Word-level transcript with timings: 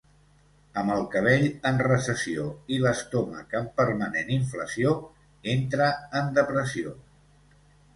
Amb 0.81 0.93
el 0.93 1.03
cabell 1.15 1.45
en 1.71 1.77
recessió 1.89 2.47
i 2.77 2.81
l'estómac 2.87 3.55
en 3.63 3.71
permanent 3.83 4.35
inflació, 4.41 4.99
entre 5.57 5.95
en 6.23 6.39
depressió. 6.43 7.01